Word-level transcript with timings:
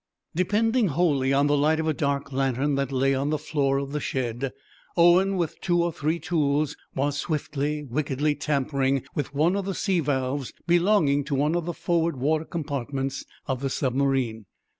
Depending 0.33 0.87
wholly 0.87 1.31
on 1.31 1.45
the 1.45 1.55
light 1.55 1.79
of 1.79 1.87
a 1.87 1.93
dark 1.93 2.31
lantern 2.31 2.73
that 2.73 2.91
lay 2.91 3.13
on 3.13 3.29
the 3.29 3.37
floor 3.37 3.77
of 3.77 3.91
the 3.91 3.99
shed, 3.99 4.51
Owen, 4.97 5.37
with 5.37 5.61
two 5.61 5.83
or 5.83 5.93
three 5.93 6.17
tools, 6.17 6.75
was 6.95 7.19
swiftly, 7.19 7.83
wickedly 7.83 8.33
tampering 8.33 9.03
with 9.13 9.35
one 9.35 9.55
of 9.55 9.65
the 9.65 9.75
sea 9.75 9.99
valves 9.99 10.53
belonging 10.65 11.23
to 11.25 11.35
one 11.35 11.53
of 11.55 11.65
the 11.67 11.73
forward 11.75 12.17
water 12.17 12.45
compartments 12.45 13.25
of 13.45 13.61
the 13.61 13.69
submarine. 13.69 14.47